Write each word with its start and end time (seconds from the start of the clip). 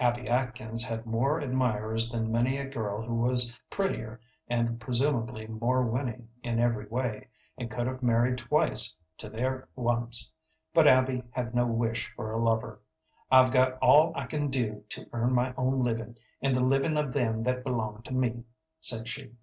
Abby 0.00 0.26
Atkins 0.28 0.82
had 0.82 1.06
more 1.06 1.38
admirers 1.40 2.10
than 2.10 2.32
many 2.32 2.58
a 2.58 2.68
girl 2.68 3.02
who 3.06 3.14
was 3.14 3.56
prettier 3.70 4.20
and 4.48 4.80
presumably 4.80 5.46
more 5.46 5.82
winning 5.86 6.28
in 6.42 6.58
every 6.58 6.86
way, 6.88 7.28
and 7.56 7.70
could 7.70 7.86
have 7.86 8.02
married 8.02 8.36
twice 8.38 8.98
to 9.18 9.28
their 9.30 9.68
once. 9.76 10.32
But 10.74 10.88
Abby 10.88 11.22
had 11.30 11.54
no 11.54 11.66
wish 11.68 12.12
for 12.16 12.32
a 12.32 12.42
lover. 12.42 12.80
"I've 13.30 13.52
got 13.52 13.78
all 13.78 14.12
I 14.16 14.26
can 14.26 14.48
do 14.48 14.82
to 14.88 15.08
earn 15.12 15.32
my 15.32 15.54
own 15.56 15.80
living 15.84 16.16
and 16.42 16.56
the 16.56 16.64
living 16.64 16.96
of 16.96 17.12
them 17.12 17.44
that 17.44 17.62
belong 17.62 18.02
to 18.06 18.12
me," 18.12 18.42
said 18.80 19.06
she. 19.06 19.36